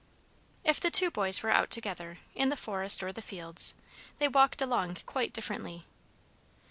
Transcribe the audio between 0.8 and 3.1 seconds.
two boys were out together, in the forest